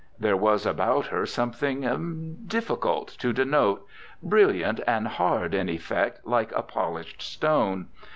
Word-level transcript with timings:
There 0.17 0.35
was 0.35 0.65
about 0.65 1.05
her 1.09 1.27
something, 1.27 2.37
difficult 2.47 3.09
to 3.19 3.31
denote, 3.31 3.85
brilliant 4.23 4.79
and 4.87 5.07
hard 5.07 5.53
in 5.53 5.69
effect, 5.69 6.25
like 6.25 6.51
a 6.53 6.63
polished 6.63 7.21
stone. 7.21 7.85